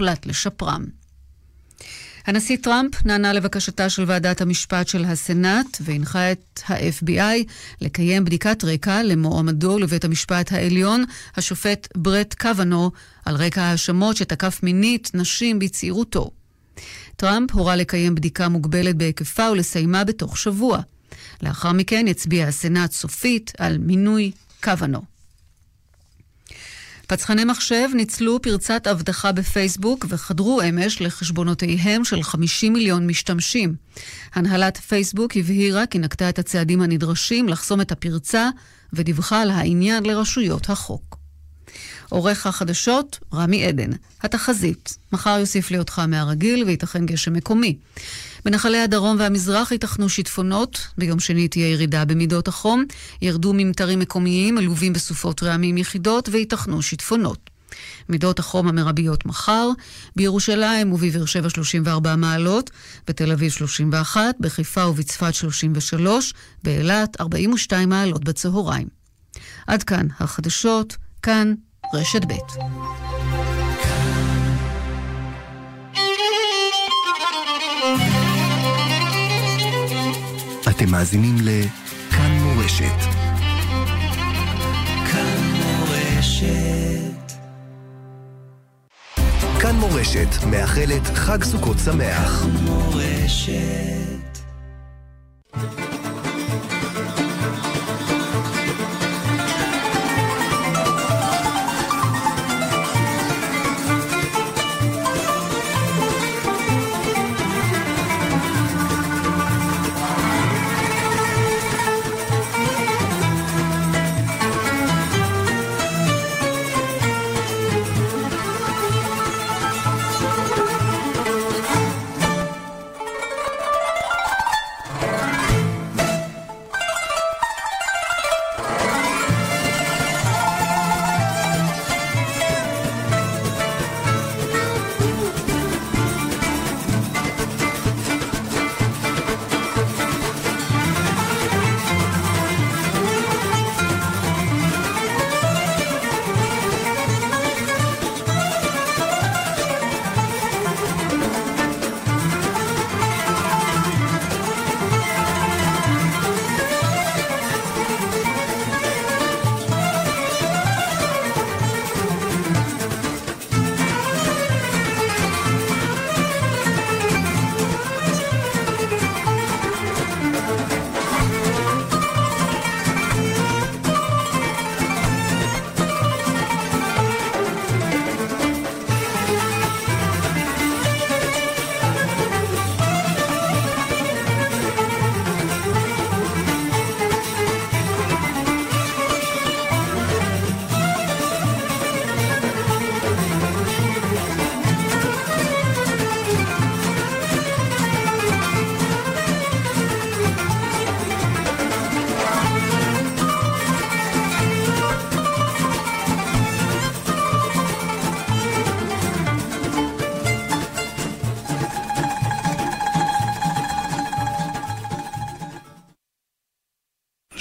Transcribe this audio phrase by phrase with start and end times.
[0.00, 0.84] הוחלט לשפרם.
[2.26, 7.44] הנשיא טראמפ נענה לבקשתה של ועדת המשפט של הסנאט והנחה את ה-FBI
[7.80, 11.04] לקיים בדיקת רקע למועמדו לבית המשפט העליון,
[11.36, 12.90] השופט ברט קוונו,
[13.24, 16.30] על רקע ההאשמות שתקף מינית נשים בצעירותו.
[17.16, 20.80] טראמפ הורה לקיים בדיקה מוגבלת בהיקפה ולסיימה בתוך שבוע.
[21.42, 24.30] לאחר מכן יצביע הסנאט סופית על מינוי
[24.62, 25.09] קוונו.
[27.10, 33.74] פצחני מחשב ניצלו פרצת אבטחה בפייסבוק וחדרו אמש לחשבונותיהם של 50 מיליון משתמשים.
[34.34, 38.48] הנהלת פייסבוק הבהירה כי נקטה את הצעדים הנדרשים לחסום את הפרצה
[38.92, 41.16] ודיווחה על העניין לרשויות החוק.
[42.08, 43.90] עורך החדשות, רמי עדן.
[44.22, 47.76] התחזית, מחר יוסיף לי אותך מהרגיל וייתכן גשם מקומי.
[48.44, 52.84] בנחלי הדרום והמזרח ייתכנו שיטפונות, ביום שני תהיה ירידה במידות החום,
[53.22, 57.50] ירדו ממטרים מקומיים מלווים בסופות רעמים יחידות וייתכנו שיטפונות.
[58.08, 59.68] מידות החום המרביות מחר,
[60.16, 62.70] בירושלים ובבאר שבע 34 מעלות,
[63.08, 68.88] בתל אביב 31, בחיפה ובצפת 33, באילת 42 מעלות בצהריים.
[69.66, 71.54] עד כאן החדשות, כאן
[71.94, 73.09] רשת ב'.
[80.82, 83.00] אתם מאזינים לכאן מורשת.
[85.12, 87.32] כאן מורשת.
[89.60, 92.42] כאן מורשת מאחלת חג סוכות שמח.
[92.42, 94.40] כאן מורשת.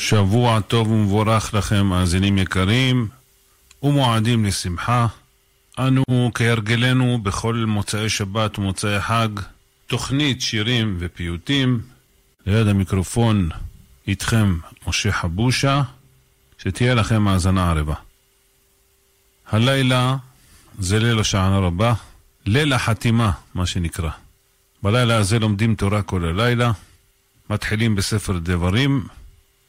[0.09, 3.07] שבוע טוב ומבורך לכם, מאזינים יקרים,
[3.83, 5.07] ומועדים לשמחה.
[5.79, 9.29] אנו כהרגלנו בכל מוצאי שבת ומוצאי חג,
[9.87, 11.81] תוכנית שירים ופיוטים.
[12.45, 13.49] ליד המיקרופון
[14.07, 15.81] איתכם משה חבושה,
[16.57, 17.95] שתהיה לכם האזנה ערבה.
[19.47, 20.15] הלילה
[20.79, 21.93] זה ליל השענה רבה,
[22.45, 24.09] ליל החתימה, מה שנקרא.
[24.83, 26.71] בלילה הזה לומדים תורה כל הלילה,
[27.49, 29.03] מתחילים בספר דברים,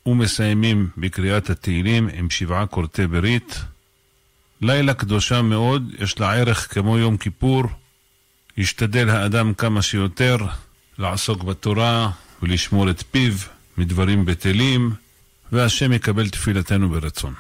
[0.07, 3.59] ומסיימים בקריאת התהילים עם שבעה קורטי ברית.
[4.61, 7.65] לילה קדושה מאוד, יש לה ערך כמו יום כיפור.
[8.57, 10.37] ישתדל האדם כמה שיותר
[10.99, 12.11] לעסוק בתורה
[12.43, 13.33] ולשמור את פיו
[13.79, 14.93] מדברים בטלים,
[15.53, 17.35] והשם יקבל תפילתנו ברצון.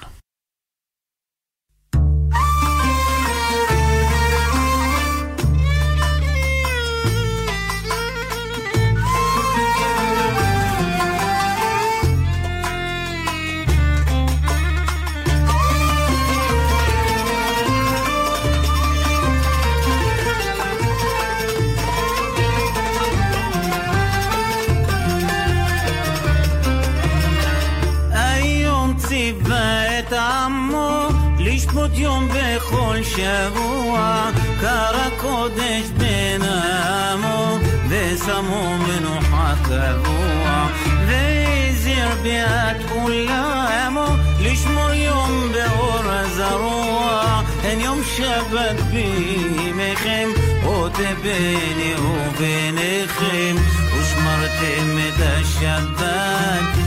[33.05, 34.31] שבוע,
[34.61, 37.59] קר הקודש בין עמו,
[37.89, 40.67] ושמו מנוחה קבוע,
[41.07, 44.07] והזהיר ביאת עולמו,
[44.41, 50.29] לשמור יום באור הזרוע, אין יום שבת בימיכם,
[50.63, 53.57] עודה ביני וביניכם,
[53.93, 56.80] ושמרתם את השבת.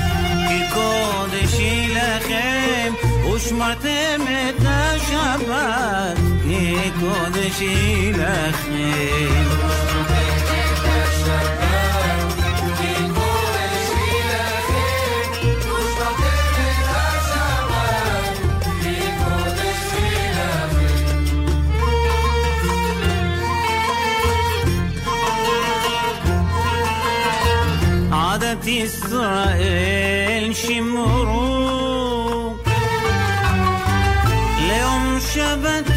[3.44, 9.48] حشمتي متشبت يكودش الأخير
[28.12, 31.73] عادت إسرائيل شمرون
[35.34, 35.93] chavante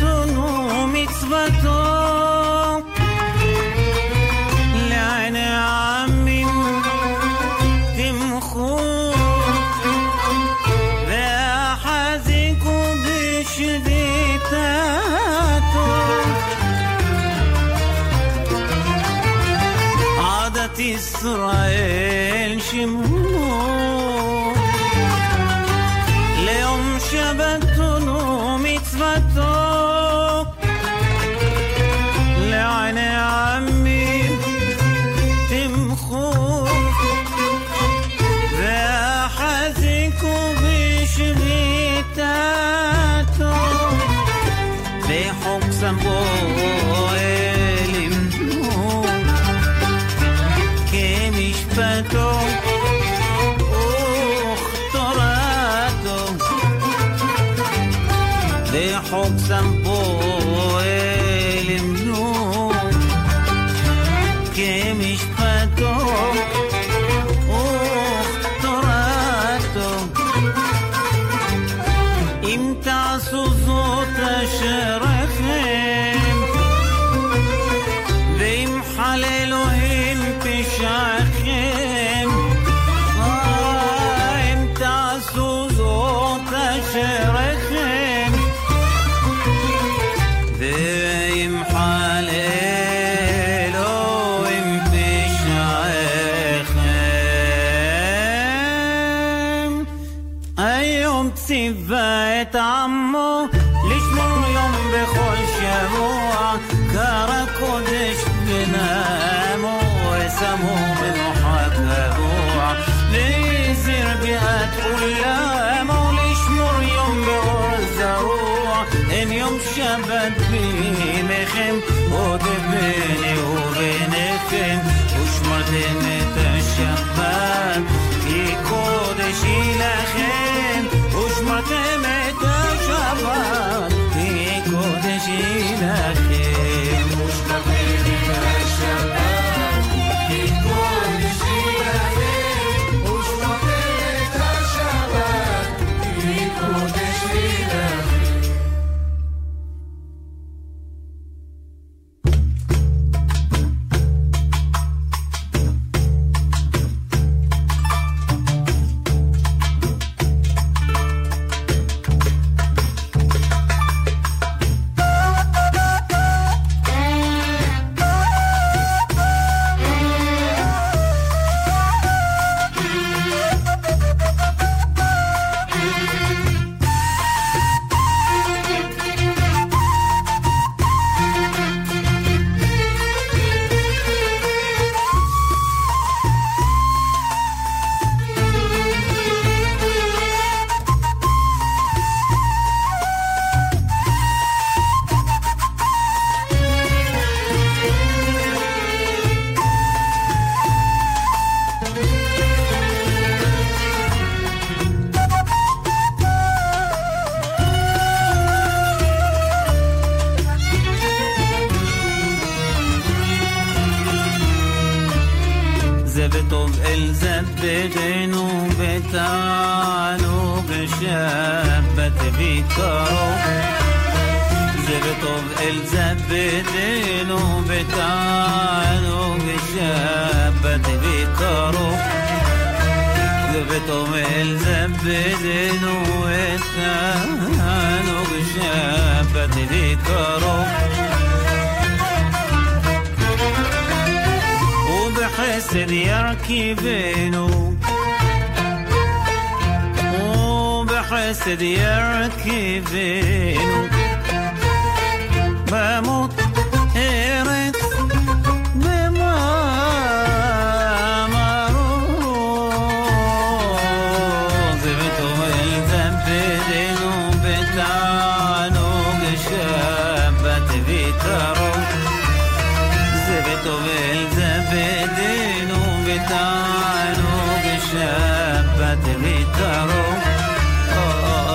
[279.04, 280.06] تغيتارو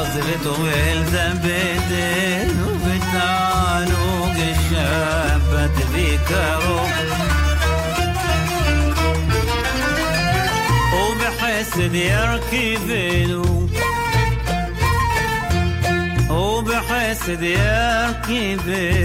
[0.01, 6.81] أزلتو الزبدين وبتعانوك الشابة تذكرو
[10.93, 13.67] وبحسد يركبنو
[16.29, 19.01] وبحسد يركبنو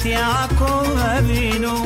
[0.00, 1.76] نحلت يعقوب أبينو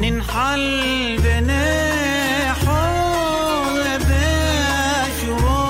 [0.00, 2.78] ننحل بنحول
[5.18, 5.68] بشروق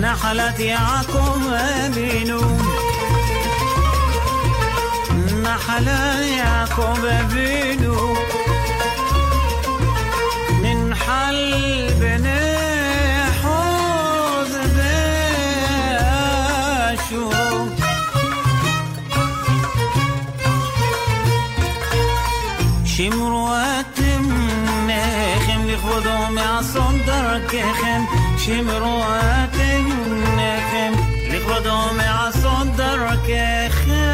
[0.00, 2.40] نحلت يعقوب أبينو
[5.42, 5.86] نحل
[6.38, 7.83] يعقوب أبينو
[28.43, 29.85] דרככם שמרואתם
[30.35, 30.93] נכם
[31.29, 34.09] לכבודו מאסון דרככם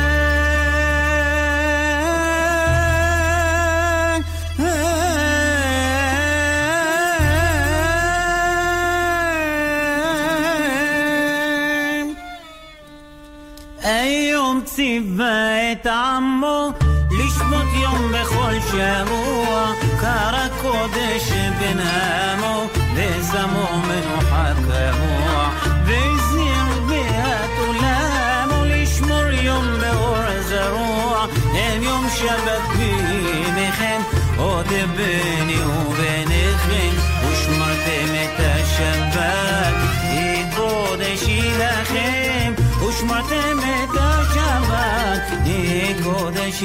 [13.84, 16.72] היום ציווה את עמו
[17.12, 25.50] לשמות יום בכל שבוע קרא קודש בן עמו ושמו מנוחה קבוע
[25.86, 34.02] והזהיר ביאת עולמו לשמור יום באור זרוע הם יום שבת ביניכם
[34.38, 36.90] עוד ביני וביניכם
[37.22, 42.54] ושמרתם את השבת היא קודש היא לכם
[42.88, 46.64] ושמרתם את השבת היא קודש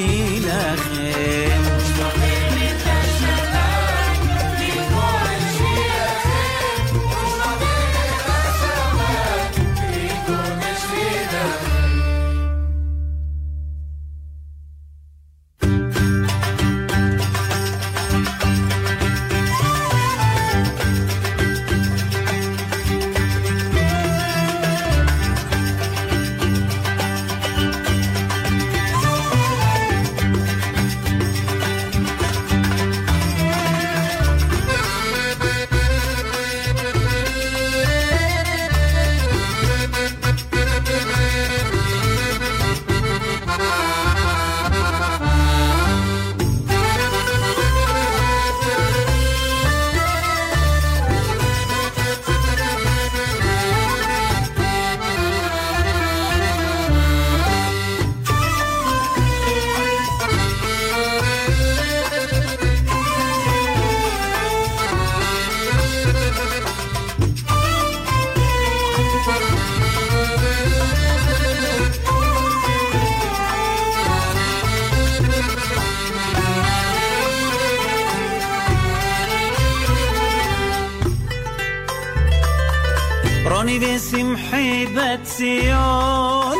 [83.78, 86.56] باسم حبة سيون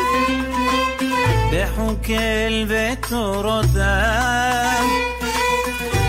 [1.53, 4.87] بحك البيت ردان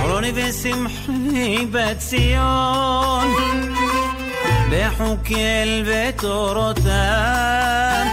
[0.06, 3.28] روني باسم حبة سيون
[4.72, 8.08] بحك البيت ردان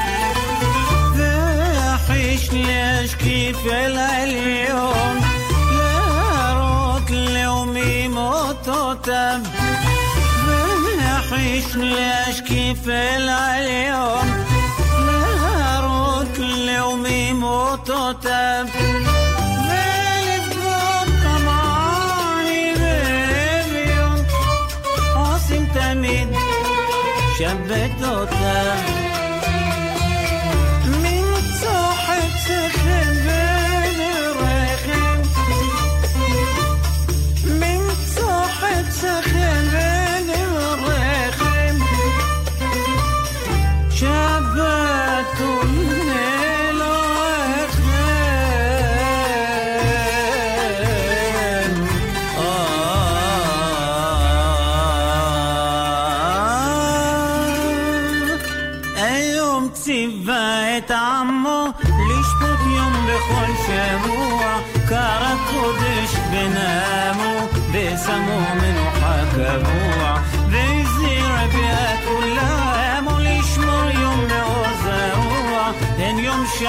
[1.16, 5.20] بحش ليش في العليون
[5.76, 8.94] لا روت ليومي موتو
[11.34, 14.44] وحشني اشكي في العيون
[15.06, 18.68] نهار وكل يومي موت وتاب
[27.38, 28.93] شبت وتاب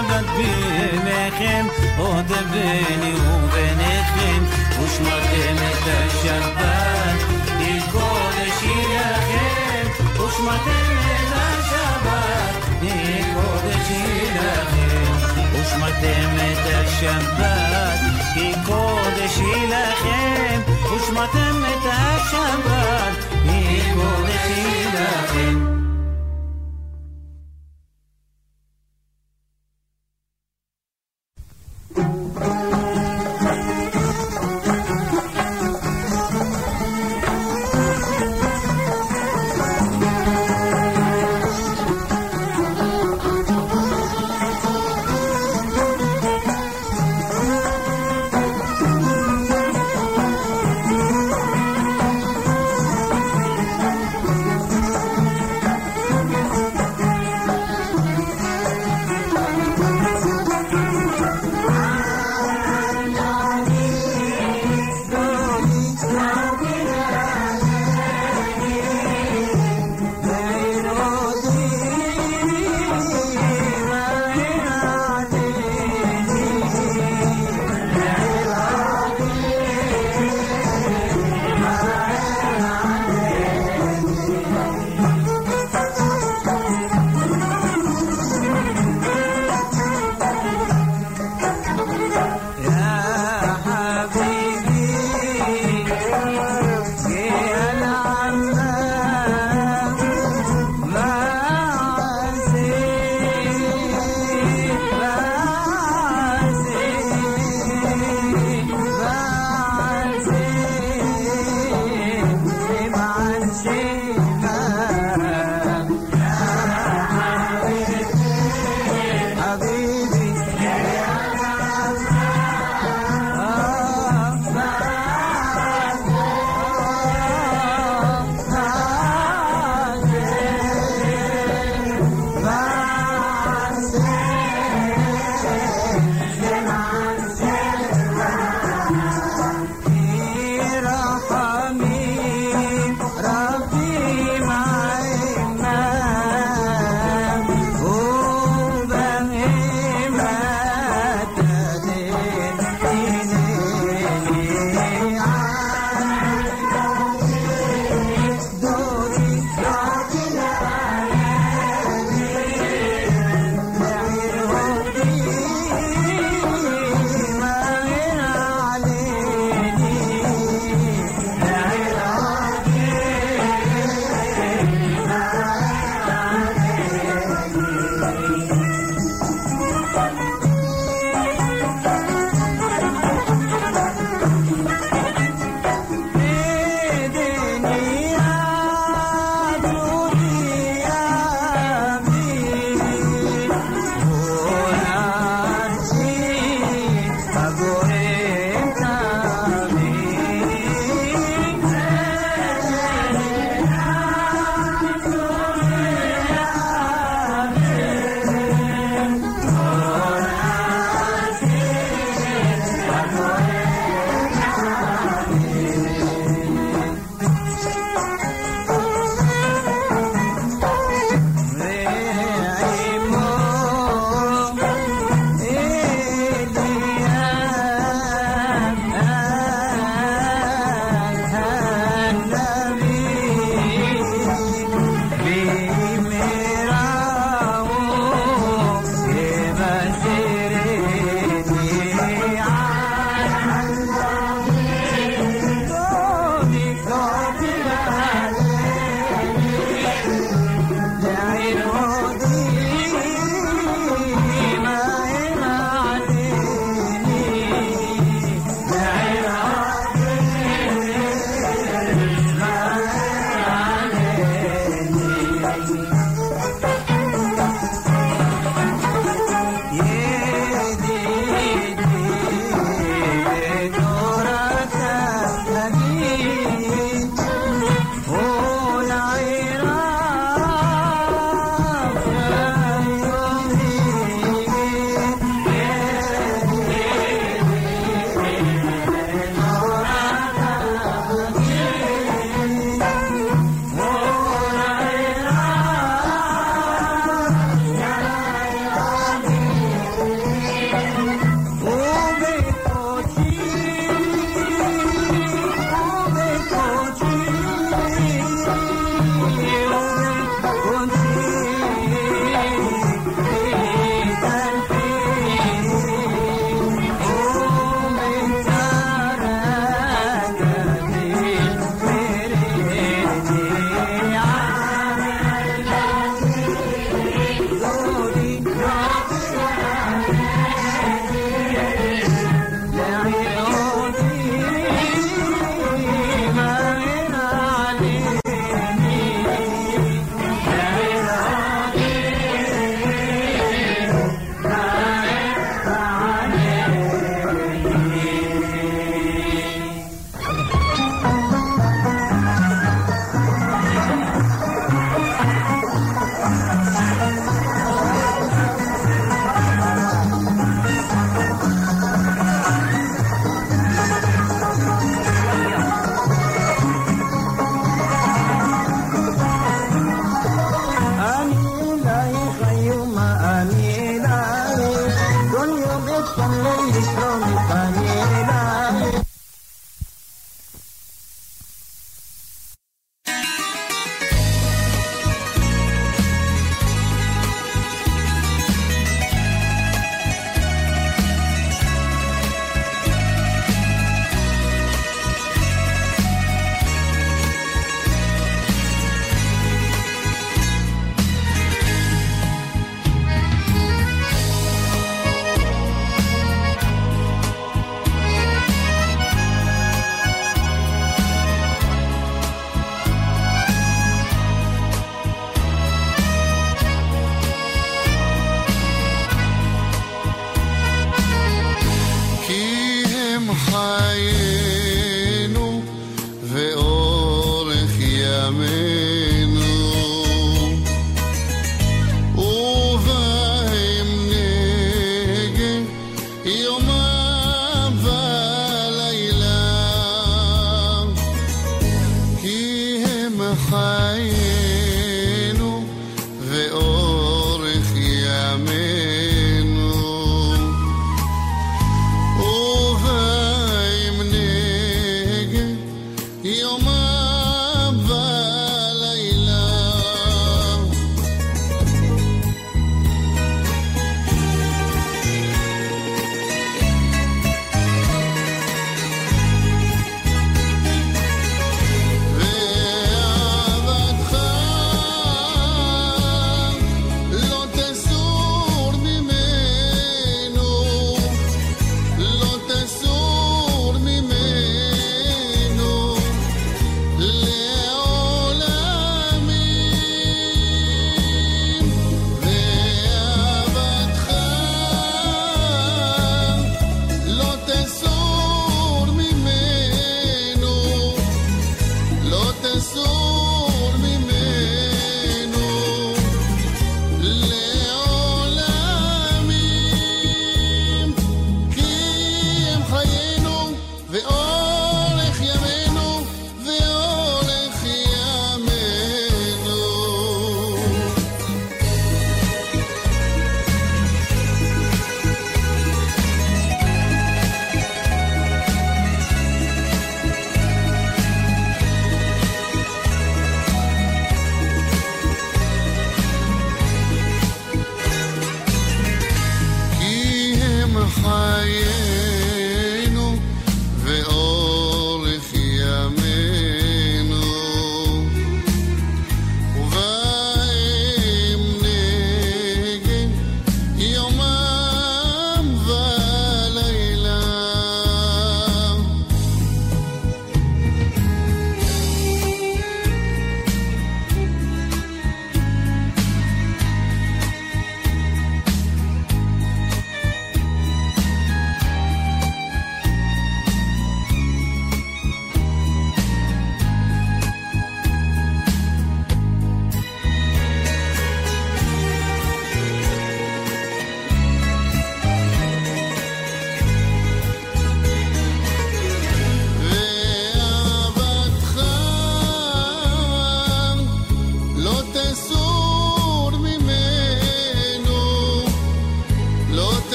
[0.00, 1.66] שבת בימיכם
[1.98, 7.18] עוד ביני וביניכם ושמרתם את השבת
[7.58, 15.12] היא קודש היא לכם ושמרתם את השבת היא קודש היא לכם
[15.52, 17.98] ושמרתם את השבת
[18.34, 20.60] היא קודש היא לכם
[20.94, 24.16] ושמרתם את השבת היא קודש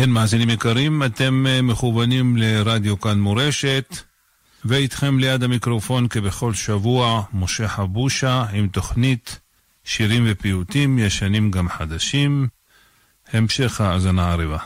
[0.00, 3.96] כן, מאזינים יקרים, אתם אה, מכוונים לרדיו כאן מורשת,
[4.64, 9.40] ואיתכם ליד המיקרופון כבכל שבוע, משה חבושה עם תוכנית
[9.84, 12.48] שירים ופיוטים, ישנים גם חדשים.
[13.32, 14.58] המשך האזנה עריבה.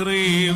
[0.00, 0.49] مسافي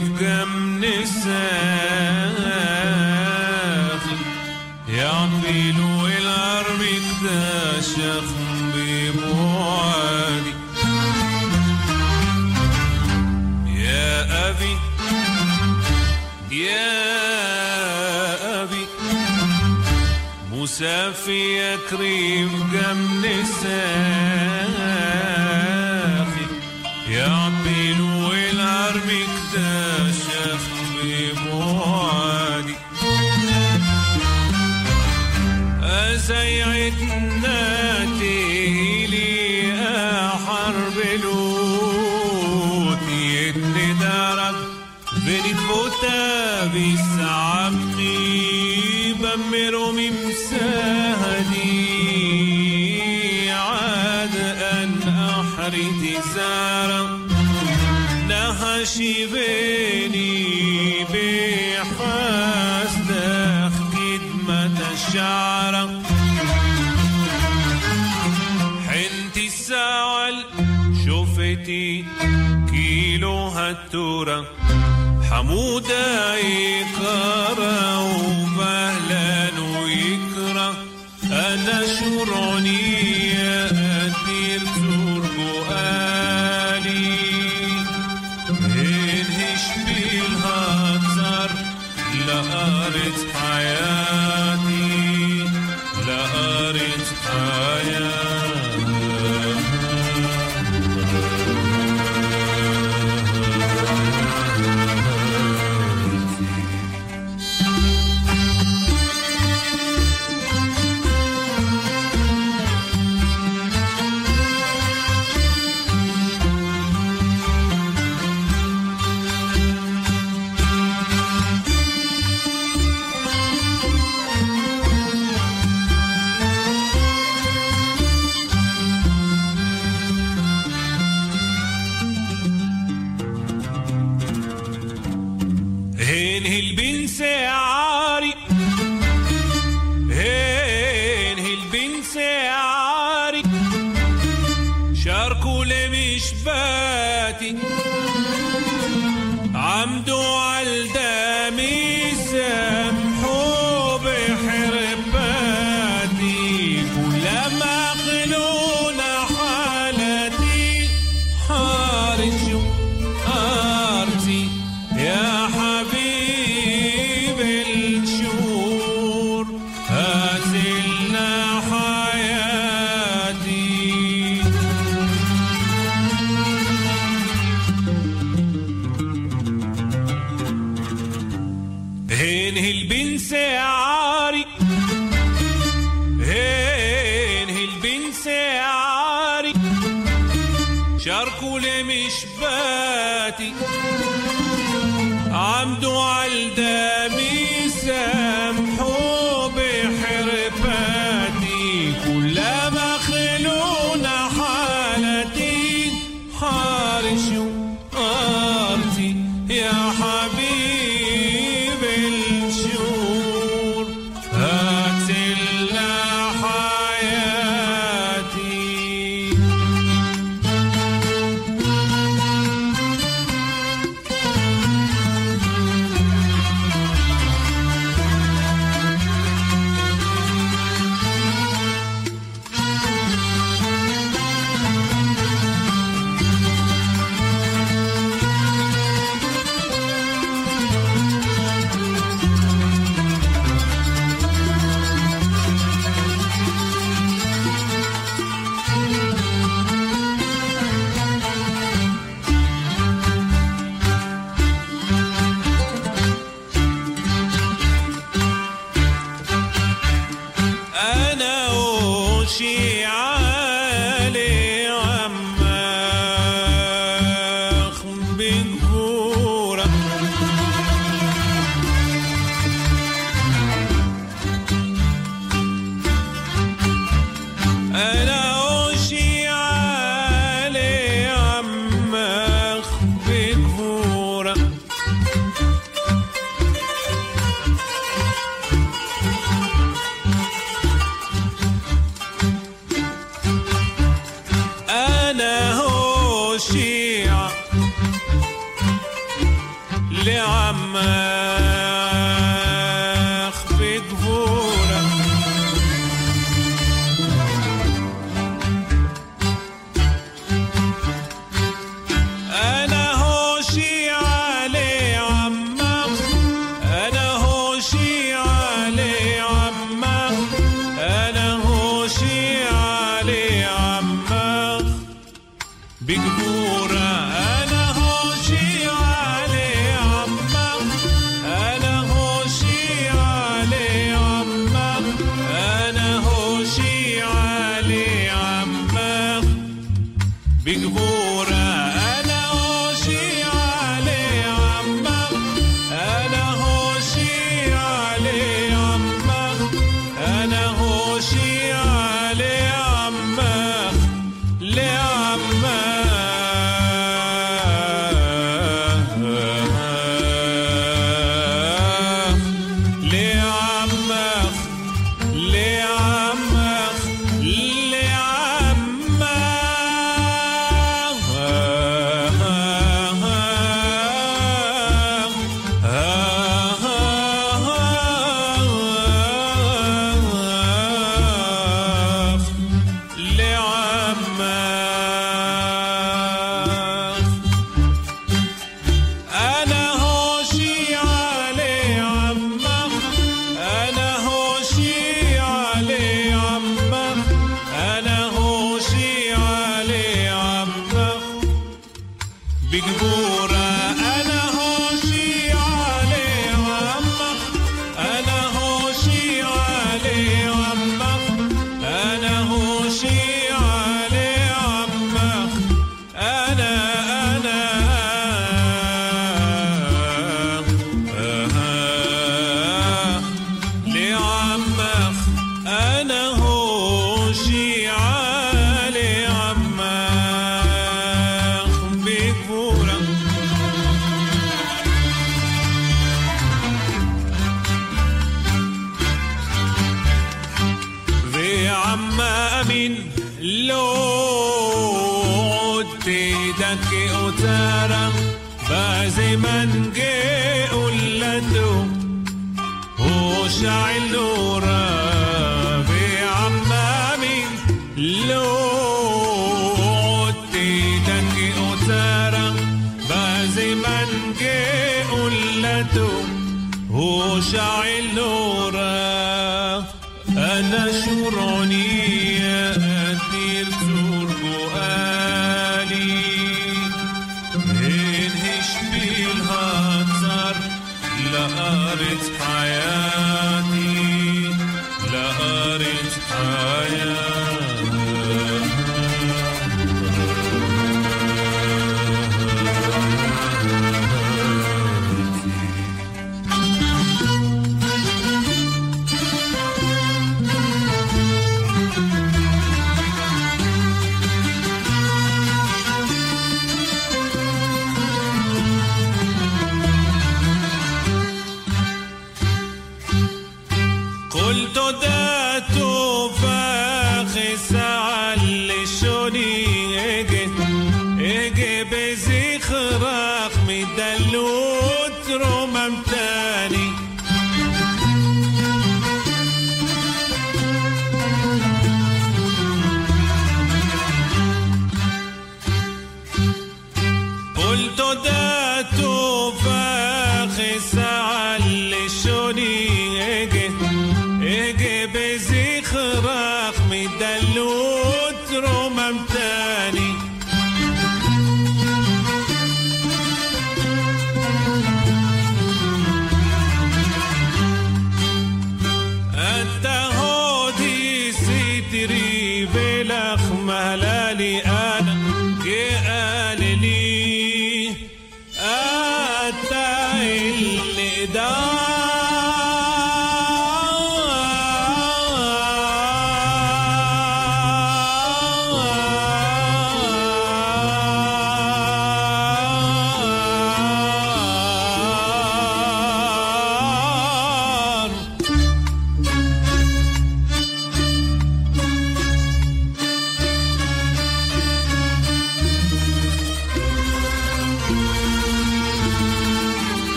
[75.49, 76.74] عمودين